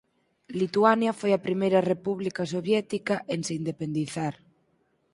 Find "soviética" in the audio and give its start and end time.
2.53-3.15